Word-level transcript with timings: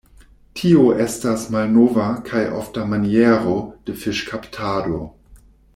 Tio 0.59 0.85
estas 1.03 1.43
malnova 1.57 2.07
kaj 2.31 2.41
ofta 2.63 2.85
maniero 2.95 3.57
de 3.91 3.99
fiŝkaptado. 4.07 5.07